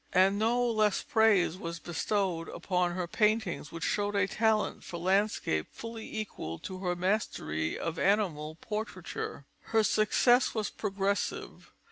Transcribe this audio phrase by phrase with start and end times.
[0.13, 5.67] And no less praise was bestowed upon her paintings, which showed a talent for landscape
[5.71, 9.45] fully equal to her mastery of animal portraiture.
[9.65, 11.71] Her success was progressive.